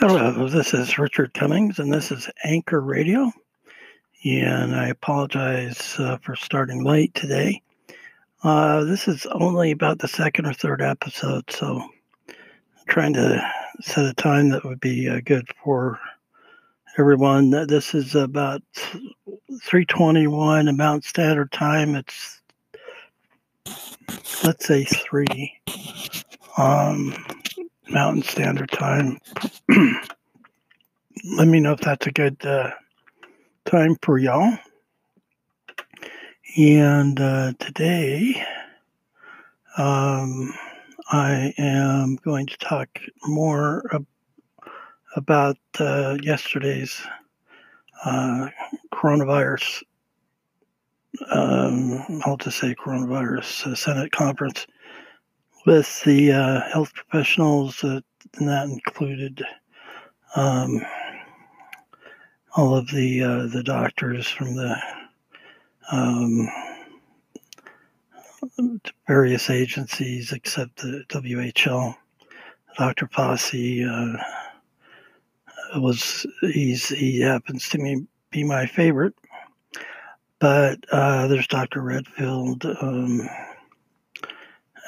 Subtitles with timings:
[0.00, 3.32] Hello, this is Richard Cummings, and this is Anchor Radio.
[4.24, 7.60] And I apologize uh, for starting late today.
[8.44, 11.82] Uh, this is only about the second or third episode, so
[12.28, 12.34] I'm
[12.86, 13.44] trying to
[13.80, 15.98] set a time that would be uh, good for
[16.96, 17.50] everyone.
[17.50, 21.96] This is about 321 Mountain Standard Time.
[21.96, 22.40] It's
[24.44, 25.58] let's say three.
[26.56, 27.16] Um,
[27.90, 29.18] Mountain Standard Time.
[31.36, 32.70] Let me know if that's a good uh,
[33.64, 34.58] time for y'all.
[36.56, 38.44] And uh, today,
[39.76, 40.52] um,
[41.10, 42.88] I am going to talk
[43.24, 44.06] more ab-
[45.16, 47.00] about uh, yesterday's
[48.04, 48.48] uh,
[48.92, 49.82] coronavirus.
[51.30, 54.66] Um, I'll just say coronavirus uh, Senate conference
[55.68, 58.02] with the uh, health professionals, and
[58.38, 59.44] that included
[60.34, 60.80] um,
[62.56, 64.74] all of the uh, the doctors from the
[65.92, 66.48] um,
[69.06, 71.92] various agencies except the WHO.
[72.78, 73.06] Dr.
[73.06, 74.16] Posse uh,
[75.76, 79.12] was he's he happens to me be my favorite,
[80.38, 81.82] but uh, there's Dr.
[81.82, 82.64] Redfield.
[82.80, 83.28] Um,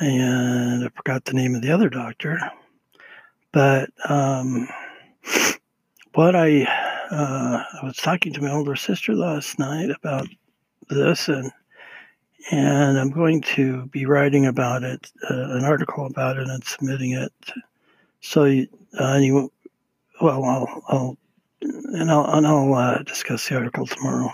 [0.00, 2.40] and I forgot the name of the other doctor.
[3.52, 4.68] But um,
[6.14, 6.62] what I
[7.10, 10.28] uh, I was talking to my older sister last night about
[10.88, 11.50] this, and
[12.50, 17.12] and I'm going to be writing about it, uh, an article about it, and submitting
[17.12, 17.32] it.
[18.20, 18.66] So, you,
[18.98, 19.52] uh, you,
[20.20, 21.18] well, I'll, I'll
[21.62, 24.32] and I'll, and I'll uh, discuss the article tomorrow.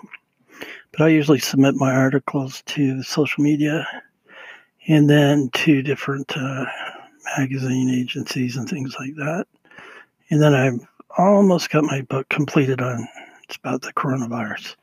[0.93, 3.87] But I usually submit my articles to social media
[4.89, 6.67] and then two different uh,
[7.39, 9.47] magazine agencies and things like that.
[10.31, 10.87] And then I've
[11.19, 13.07] almost got my book completed on
[13.45, 14.75] it's about the coronavirus.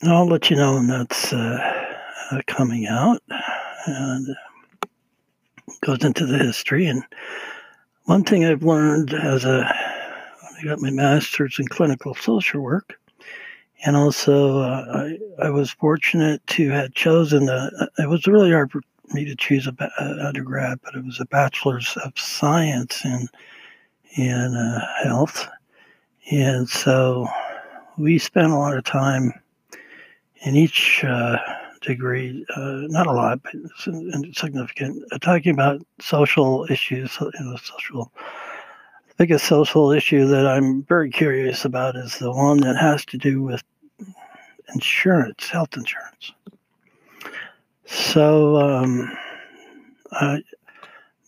[0.00, 1.96] And I'll let you know when that's uh,
[2.30, 3.22] uh, coming out
[3.86, 4.36] and
[5.80, 6.86] goes into the history.
[6.86, 7.02] And
[8.04, 12.98] one thing I've learned as a I got my master's in clinical social work
[13.84, 14.84] and also uh,
[15.40, 18.72] I, I was fortunate to have chosen the, it was really hard
[19.14, 23.28] me to choose a, a undergrad, but it was a bachelor's of science in
[24.16, 25.48] in uh, health,
[26.30, 27.28] and so
[27.98, 29.32] we spent a lot of time
[30.42, 31.36] in each uh,
[31.82, 33.54] degree, uh, not a lot, but
[34.34, 37.16] significant, uh, talking about social issues.
[37.20, 38.12] You know, social.
[39.08, 43.18] The biggest social issue that I'm very curious about is the one that has to
[43.18, 43.62] do with
[44.74, 46.32] insurance, health insurance.
[47.86, 49.16] So, um,
[50.10, 50.38] uh,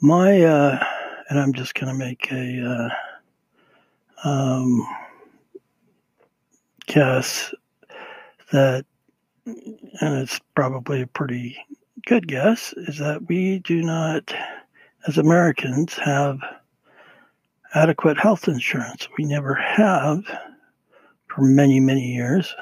[0.01, 0.85] my, uh,
[1.31, 2.91] and I'm just going to make a
[4.25, 4.87] uh, um,
[6.87, 7.55] guess
[8.51, 8.85] that,
[9.47, 11.57] and it's probably a pretty
[12.07, 14.35] good guess, is that we do not,
[15.07, 16.41] as Americans, have
[17.75, 19.09] adequate health insurance.
[19.17, 20.25] We never have
[21.29, 22.53] for many, many years.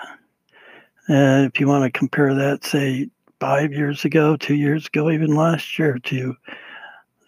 [1.09, 3.09] And if you want to compare that, say,
[3.41, 6.35] five years ago, two years ago, even last year, to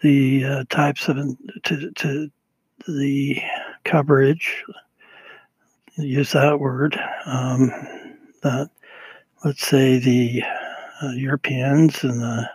[0.03, 1.17] the uh, types of
[1.65, 2.31] to, to
[2.87, 3.41] the
[3.85, 4.65] coverage.
[5.97, 6.99] Use that word.
[7.27, 7.69] Um,
[8.43, 8.71] that
[9.45, 10.43] let's say the
[11.03, 12.51] uh, Europeans and the,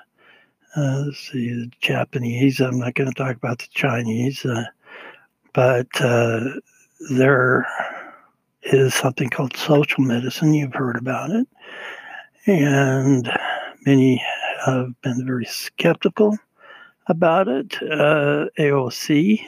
[0.76, 1.04] uh,
[1.34, 2.62] the Japanese.
[2.62, 4.64] I'm not going to talk about the Chinese, uh,
[5.54, 6.46] but uh,
[7.12, 7.68] there
[8.64, 10.54] is something called social medicine.
[10.54, 11.48] You've heard about it
[12.46, 13.32] and
[13.86, 14.24] many
[14.66, 16.38] have been very skeptical
[17.08, 17.76] about it.
[17.82, 19.44] Uh, AOC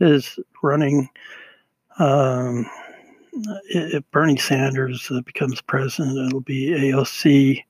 [0.00, 1.08] is running.
[1.98, 2.66] Um,
[3.70, 7.64] if Bernie Sanders becomes president, it'll be AOC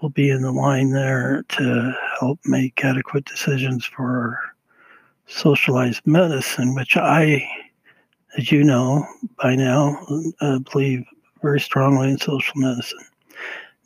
[0.00, 4.38] will be in the line there to help make adequate decisions for
[5.26, 7.46] socialized medicine, which I,
[8.36, 9.06] as you know
[9.40, 10.04] by now,
[10.40, 11.04] uh, believe
[11.42, 13.04] very strongly in social medicine.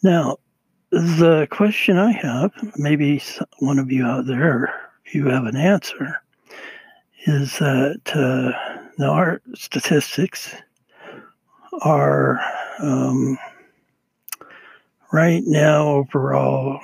[0.03, 0.39] Now,
[0.95, 3.21] the question I have, maybe
[3.59, 4.73] one of you out there,
[5.13, 6.23] you have an answer,
[7.27, 8.53] is that uh,
[8.97, 10.55] now our statistics
[11.83, 12.41] are
[12.79, 13.37] um,
[15.13, 16.79] right now overall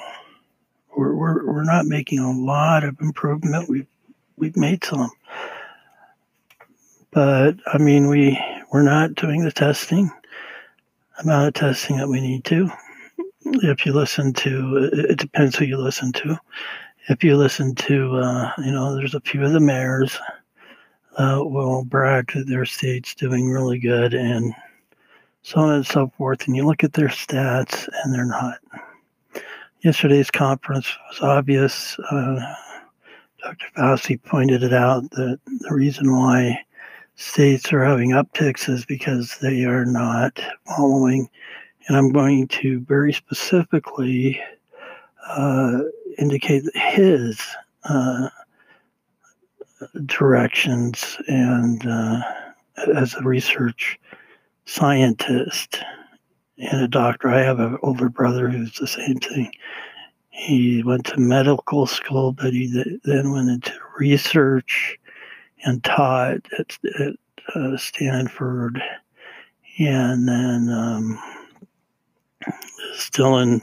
[0.97, 3.69] we're, we're, we're not making a lot of improvement.
[3.69, 3.87] We've
[4.37, 5.11] we've made some,
[7.13, 8.37] but I mean we
[8.73, 10.11] we're not doing the testing
[11.21, 12.73] amount of testing that we need to
[13.63, 16.39] if you listen to, it depends who you listen to.
[17.09, 20.19] If you listen to, uh, you know, there's a few of the mayors
[21.17, 24.55] uh, will brag that their state's doing really good and
[25.43, 26.47] so on and so forth.
[26.47, 28.59] And you look at their stats and they're not.
[29.83, 31.99] Yesterday's conference was obvious.
[32.11, 32.55] Uh,
[33.43, 33.67] Dr.
[33.77, 36.61] Fauci pointed it out that the reason why
[37.17, 41.29] states are having upticks is because they are not following.
[41.91, 44.41] And I'm going to very specifically
[45.27, 45.81] uh,
[46.19, 47.41] indicate his
[47.83, 48.29] uh,
[50.07, 52.23] directions and uh,
[52.95, 53.99] as a research
[54.67, 55.83] scientist
[56.59, 57.29] and a doctor.
[57.29, 59.51] I have an older brother who's the same thing.
[60.29, 64.97] He went to medical school, but he then went into research
[65.65, 67.15] and taught at, at
[67.57, 68.81] uh, Stanford,
[69.81, 71.21] and then um,
[72.95, 73.61] still in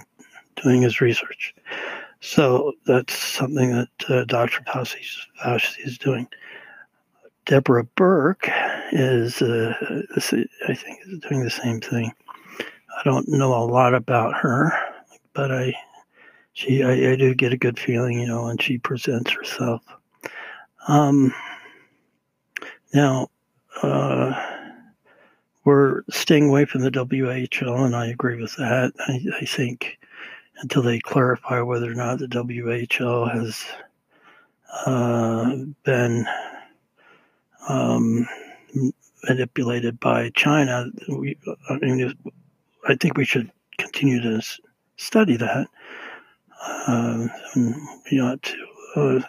[0.62, 1.53] doing his research.
[2.19, 4.62] So that's something that uh, Dr.
[4.63, 4.97] Fauci,
[5.85, 6.27] is doing.
[7.45, 8.51] Deborah Birx
[8.91, 9.74] is, uh,
[10.15, 12.12] I think, is doing the same thing.
[12.59, 14.74] I don't know a lot about her,
[15.33, 15.74] but I,
[16.53, 19.81] she, I, I do get a good feeling, you know, when she presents herself.
[20.88, 21.33] Um,
[22.94, 23.27] now,
[23.83, 24.46] uh,
[25.67, 28.93] we're staying away from the WHO, and I agree with that.
[28.99, 29.99] I, I think
[30.61, 33.65] until they clarify whether or not the WHO has
[34.85, 36.25] uh, been
[37.67, 38.25] um,
[39.25, 41.37] manipulated by China, we,
[41.69, 42.17] I mean,
[42.87, 44.41] I think we should continue to
[44.95, 45.67] study that.
[46.65, 47.75] Uh, and
[48.09, 48.65] we ought to
[48.95, 49.19] uh,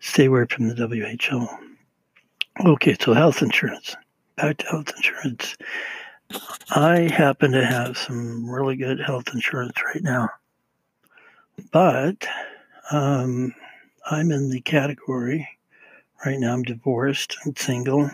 [0.00, 1.46] stay away from the WHO.
[2.72, 3.94] Okay, so health insurance.
[4.42, 5.56] Health insurance.
[6.70, 10.30] I happen to have some really good health insurance right now,
[11.70, 12.26] but
[12.90, 13.54] um,
[14.10, 15.48] I'm in the category
[16.26, 16.54] right now.
[16.54, 18.10] I'm divorced and single,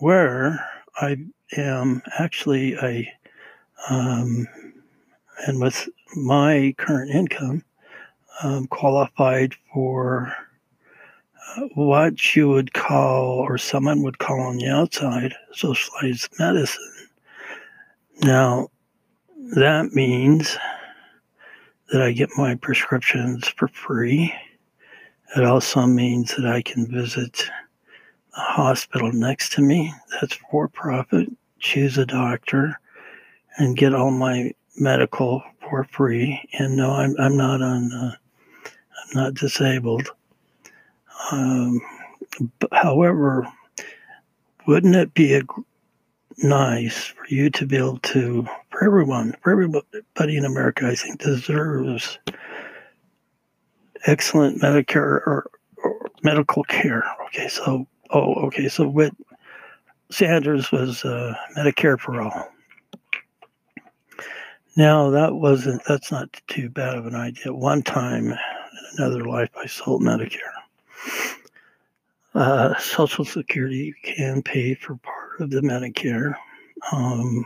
[0.00, 0.68] where
[1.00, 1.18] I
[1.56, 3.08] am actually a,
[3.90, 4.48] um,
[5.46, 7.64] and with my current income,
[8.42, 10.34] um, qualified for
[11.74, 17.08] what you would call, or someone would call on the outside, socialized medicine.
[18.22, 18.68] Now,
[19.56, 20.56] that means
[21.90, 24.34] that I get my prescriptions for free.
[25.36, 27.50] It also means that I can visit
[28.34, 31.28] the hospital next to me that's for profit,
[31.58, 32.78] choose a doctor,
[33.58, 36.40] and get all my medical for free.
[36.58, 38.12] And no, I'm, I'm not on, uh,
[38.64, 40.08] I'm not disabled.
[41.30, 41.80] Um,
[42.72, 43.46] however,
[44.66, 45.42] wouldn't it be a,
[46.38, 51.20] nice for you to be able to, for everyone, for everybody in America, I think
[51.20, 52.18] deserves
[54.06, 55.50] excellent Medicare or,
[55.82, 57.04] or medical care.
[57.26, 59.12] Okay, so oh, okay, so with
[60.10, 62.48] Sanders was uh, Medicare for all.
[64.76, 67.52] Now that wasn't that's not too bad of an idea.
[67.52, 68.38] One time in
[68.96, 70.38] another life, I sold Medicare.
[72.34, 76.34] Uh, Social Security can pay for part of the Medicare.
[76.90, 77.44] Um,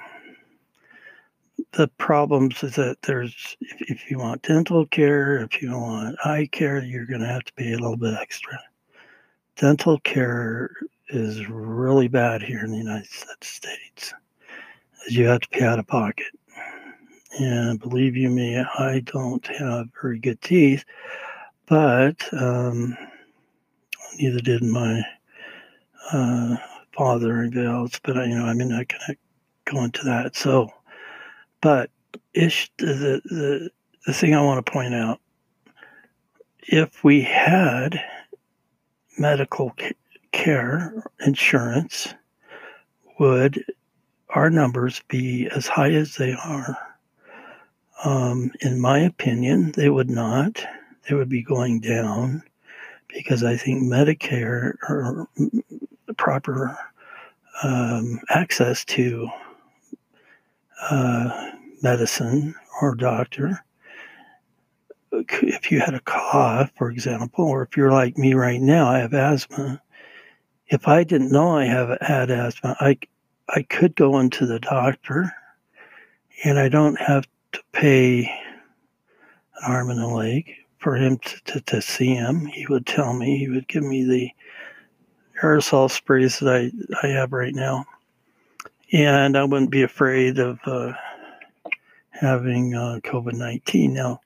[1.73, 6.49] the problems is that there's, if, if, you want dental care, if you want eye
[6.53, 8.59] care, you're going to have to pay a little bit extra.
[9.57, 10.71] Dental care
[11.09, 13.09] is really bad here in the United
[13.43, 14.15] States.
[15.09, 16.27] You have to pay out of pocket.
[17.39, 20.85] And believe you me, I don't have very good teeth,
[21.67, 22.97] but um,
[24.19, 25.03] neither did my
[26.13, 26.57] uh,
[26.97, 28.01] father and else.
[28.03, 29.17] But you know, I mean, I can
[29.65, 30.37] go into that.
[30.37, 30.71] So,
[31.61, 31.91] but
[32.35, 33.71] ish, the the
[34.07, 35.21] the thing I want to point out,
[36.63, 38.03] if we had
[39.19, 39.75] medical
[40.33, 42.15] care insurance,
[43.19, 43.65] would
[44.31, 46.77] our numbers be as high as they are?
[48.05, 50.65] Um, in my opinion, they would not.
[51.09, 52.43] They would be going down
[53.17, 55.27] because I think Medicare or
[56.19, 56.77] proper
[57.63, 59.29] um, access to
[60.91, 61.51] uh,
[61.83, 63.65] medicine or doctor.
[65.13, 68.99] If you had a cough, for example, or if you're like me right now, I
[68.99, 69.81] have asthma.
[70.69, 72.99] If I didn't know I have had asthma, I
[73.49, 75.33] I could go into the doctor,
[76.45, 81.61] and I don't have to pay an arm and a leg for him to, to,
[81.63, 82.47] to see him.
[82.47, 84.31] He would tell me, he would give me the
[85.43, 87.85] aerosol sprays that I, I have right now.
[88.93, 90.93] And I wouldn't be afraid of uh,
[92.11, 93.93] having uh, COVID 19.
[93.93, 94.21] Now,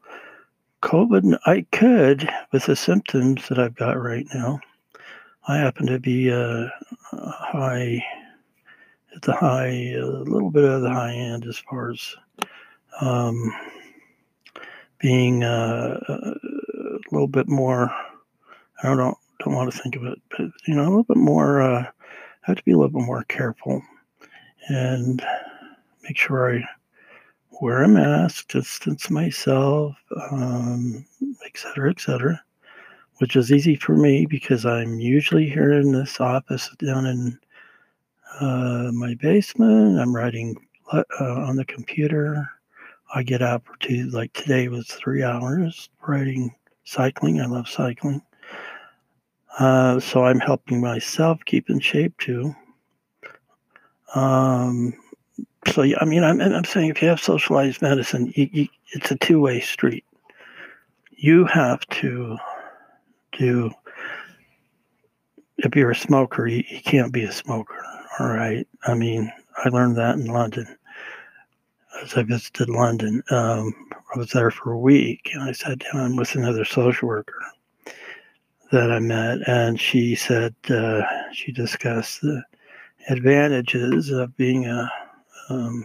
[0.83, 4.61] COVID, I could, with the symptoms that I've got right now,
[5.49, 6.73] I happen to be a
[7.12, 8.04] high
[9.14, 12.14] at the high, a little bit of the high end as far as
[13.00, 13.52] um,
[15.00, 17.90] being uh, a little bit more.
[18.83, 21.16] I don't know, don't want to think of it, but you know, a little bit
[21.16, 21.61] more.
[21.61, 21.90] Uh, I
[22.42, 23.83] have to be a little bit more careful
[24.69, 25.25] and
[26.02, 26.64] make sure I
[27.61, 29.95] wear a mask, distance myself,
[30.30, 31.04] um,
[31.45, 32.42] et cetera, et cetera,
[33.19, 37.38] which is easy for me because I'm usually here in this office down in
[38.40, 40.00] uh, my basement.
[40.00, 40.57] I'm writing
[40.92, 42.49] uh, on the computer.
[43.14, 47.40] I get out for two, like today was three hours riding, cycling.
[47.40, 48.23] I love cycling.
[49.59, 52.55] Uh, so I'm helping myself keep in shape too.
[54.14, 54.95] Um,
[55.73, 59.17] so I mean, I'm, I'm saying if you have socialized medicine, you, you, it's a
[59.17, 60.05] two-way street.
[61.17, 62.38] You have to
[63.33, 63.71] do.
[65.59, 67.85] If you're a smoker, you, you can't be a smoker.
[68.19, 68.67] All right.
[68.87, 69.31] I mean,
[69.62, 70.67] I learned that in London.
[72.02, 73.75] As I visited London, um,
[74.14, 77.40] I was there for a week, and I sat down with another social worker
[78.73, 81.02] that I met, and she said uh,
[81.33, 82.42] she discussed the
[83.09, 84.90] advantages of being a
[85.50, 85.85] um,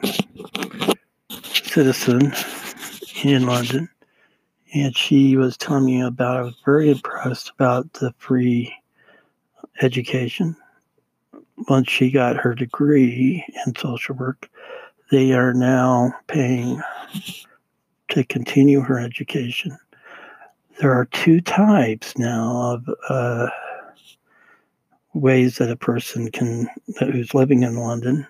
[1.29, 2.31] citizen
[3.23, 3.89] in London,
[4.73, 6.37] and she was telling me about.
[6.37, 8.73] I was very impressed about the free
[9.81, 10.55] education.
[11.67, 14.49] Once she got her degree in social work,
[15.11, 16.81] they are now paying
[18.09, 19.77] to continue her education.
[20.79, 23.47] There are two types now of uh,
[25.13, 26.67] ways that a person can
[26.99, 28.27] who's living in London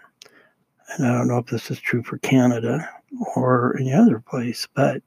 [0.89, 2.87] and I don't know if this is true for Canada
[3.35, 5.01] or any other place, but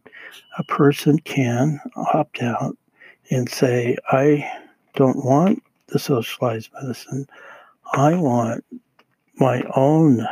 [0.58, 2.76] a person can opt out
[3.30, 4.50] and say, I
[4.94, 7.26] don't want the socialized medicine.
[7.92, 8.64] I want
[9.36, 10.26] my own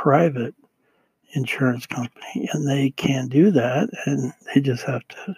[0.00, 0.54] private
[1.34, 2.48] insurance company.
[2.52, 3.90] And they can do that.
[4.06, 5.36] And they just have to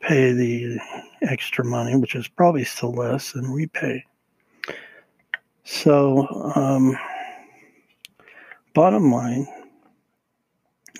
[0.00, 0.78] pay the
[1.22, 4.04] extra money, which is probably still less than we pay.
[5.64, 6.98] So, um,
[8.74, 9.48] Bottom line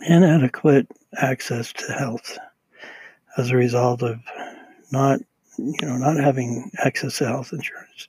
[0.09, 0.89] inadequate
[1.19, 2.37] access to health
[3.37, 4.19] as a result of
[4.91, 5.21] not
[5.59, 8.09] you know not having access to health insurance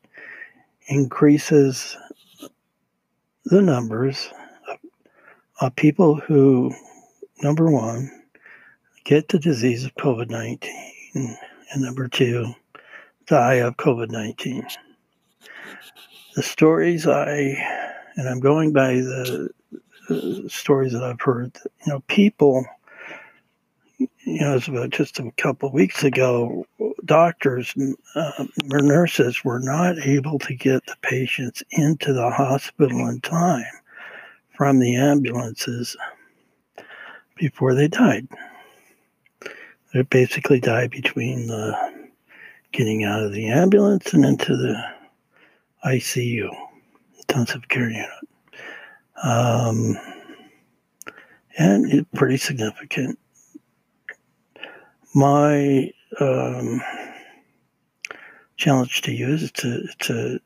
[0.88, 1.96] increases
[3.46, 4.30] the numbers
[5.62, 6.74] of, people who
[7.42, 8.10] number one
[9.04, 10.68] get the disease of covid-19
[11.16, 11.36] and
[11.82, 12.54] number two
[13.28, 14.66] die of covid-19
[16.36, 17.30] the stories i
[18.16, 19.50] and i'm going by the
[20.48, 21.58] stories that I've heard.
[21.86, 22.66] You know, people,
[24.00, 24.10] you
[24.42, 26.66] know, it was about just a couple of weeks ago,
[27.06, 27.74] doctors
[28.16, 33.66] uh, or nurses were not able to get the patients into the hospital in time
[34.56, 35.98] from the ambulances
[37.36, 38.28] before they died.
[39.94, 41.76] They basically died between the
[42.72, 44.82] getting out of the ambulance and into the
[45.86, 46.50] ICU,
[47.18, 48.10] intensive care unit.
[49.24, 49.98] Um,
[51.58, 53.18] and it's pretty significant.
[55.14, 56.82] My um,
[58.58, 60.40] challenge to you is to, to,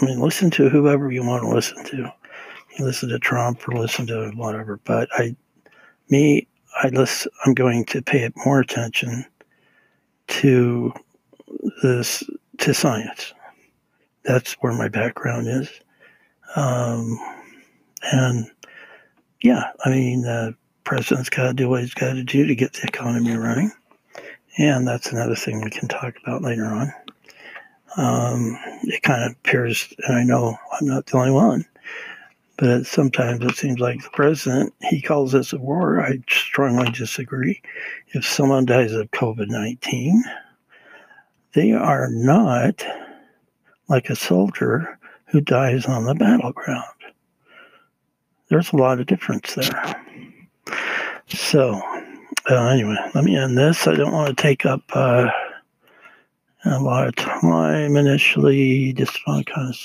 [0.00, 2.12] I mean, listen to whoever you want to listen to.
[2.78, 5.34] You listen to Trump or listen to whatever, but I,
[6.10, 6.46] me,
[6.82, 9.24] I listen, I'm going to pay more attention
[10.28, 10.92] to
[11.82, 12.22] this,
[12.58, 13.32] to science.
[14.24, 15.70] That's where my background is.
[16.54, 17.18] Um,
[18.12, 18.50] and
[19.42, 22.74] yeah, I mean, the president's got to do what he's got to do to get
[22.74, 23.72] the economy running.
[24.58, 26.92] And that's another thing we can talk about later on.
[27.96, 31.64] Um, it kind of appears, and I know I'm not the only one,
[32.58, 36.00] but sometimes it seems like the president, he calls this a war.
[36.00, 37.60] I strongly disagree.
[38.08, 40.24] If someone dies of COVID 19,
[41.52, 42.84] they are not
[43.88, 46.84] like a soldier who dies on the battleground
[48.48, 50.04] there's a lot of difference there.
[51.28, 51.80] So,
[52.48, 53.86] uh, anyway, let me end this.
[53.86, 55.28] I don't want to take up uh,
[56.64, 58.92] a lot of time initially.
[58.92, 59.76] Just want to kind of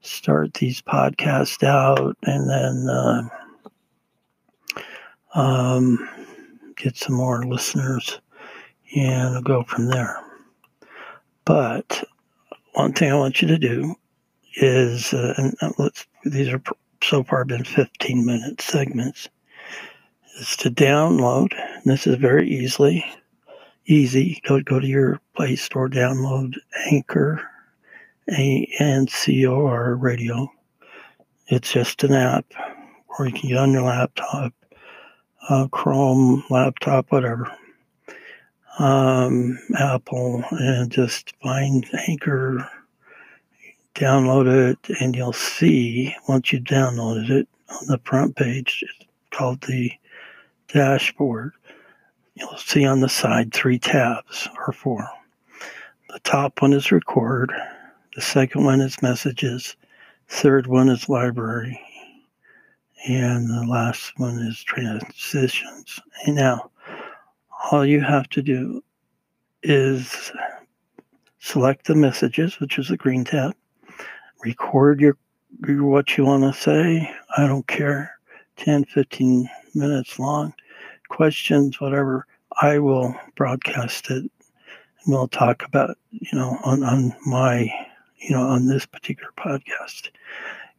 [0.00, 3.28] start these podcasts out and then uh,
[5.34, 6.08] um,
[6.76, 8.20] get some more listeners
[8.94, 10.20] and I'll go from there.
[11.44, 12.04] But
[12.72, 13.94] one thing I want you to do
[14.56, 16.62] is, uh, and uh, let's, these are
[17.02, 19.28] so far been 15 minute segments
[20.36, 21.52] is to download.
[21.84, 23.04] this is very easily
[23.86, 24.40] easy.
[24.46, 26.54] Go go to your Play Store, download
[26.86, 27.42] Anchor,
[28.30, 30.50] ANCOR radio.
[31.48, 32.46] It's just an app,
[33.18, 34.54] or you can get on your laptop,
[35.48, 37.54] uh, Chrome, laptop, whatever,
[38.78, 42.68] um, Apple, and just find Anchor,
[43.94, 49.60] download it, and you'll see once you downloaded it on the front page, it's called
[49.62, 49.92] the
[50.68, 51.52] dashboard.
[52.34, 55.08] You'll see on the side three tabs or four.
[56.10, 57.52] The top one is record.
[58.14, 59.76] The second one is messages.
[60.28, 61.80] Third one is library.
[63.06, 66.00] And the last one is transitions.
[66.24, 66.70] And now,
[67.70, 68.82] all you have to do
[69.62, 70.32] is
[71.38, 73.54] select the messages, which is the green tab,
[74.44, 75.16] record your,
[75.66, 77.10] your what you want to say.
[77.36, 78.13] I don't care,
[78.56, 80.54] 10, 15 minutes long
[81.08, 82.26] questions, whatever,
[82.60, 84.22] I will broadcast it.
[84.22, 84.30] And
[85.06, 87.70] we'll talk about, you know, on, on my,
[88.18, 90.10] you know, on this particular podcast.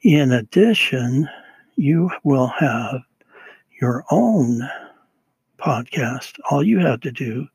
[0.01, 1.29] In addition,
[1.75, 3.01] you will have
[3.81, 4.69] your own
[5.57, 6.37] podcast.
[6.49, 7.47] All you have to do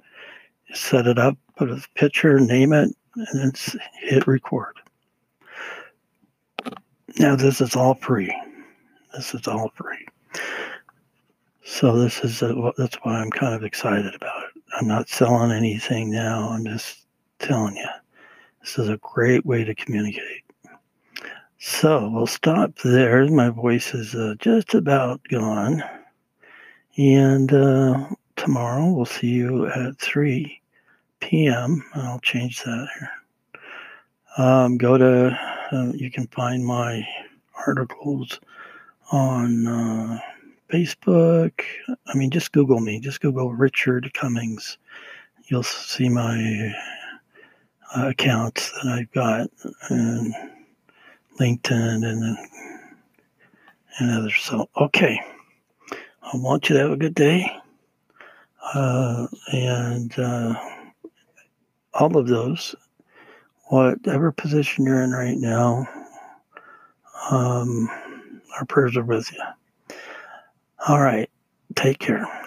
[0.68, 3.52] is set it up, put a picture, name it, and then
[4.00, 4.76] hit record.
[7.18, 8.34] Now, this is all free.
[9.14, 10.06] This is all free.
[11.64, 14.62] So this is a, that's why I'm kind of excited about it.
[14.78, 16.48] I'm not selling anything now.
[16.50, 17.06] I'm just
[17.38, 17.88] telling you,
[18.60, 20.42] this is a great way to communicate.
[21.58, 23.26] So we'll stop there.
[23.28, 25.82] My voice is uh, just about gone,
[26.96, 30.60] and uh, tomorrow we'll see you at 3
[31.20, 31.84] p.m.
[31.94, 33.10] I'll change that here.
[34.38, 35.38] Um, go to
[35.72, 37.06] uh, you can find my
[37.66, 38.40] articles
[39.10, 40.18] on uh,
[40.72, 41.62] Facebook.
[42.06, 43.00] I mean, just Google me.
[43.00, 44.78] Just Google Richard Cummings.
[45.44, 46.72] You'll see my
[47.94, 49.50] uh, accounts that I've got,
[49.88, 50.34] and
[51.38, 52.38] LinkedIn, and
[53.98, 54.36] and others.
[54.36, 55.20] So, okay.
[56.22, 57.50] I want you to have a good day,
[58.72, 60.54] uh, and uh,
[61.94, 62.76] all of those,
[63.64, 65.88] whatever position you're in right now,
[67.30, 67.90] um,
[68.58, 69.42] our prayers are with you.
[70.88, 71.30] All right.
[71.76, 72.39] Take care.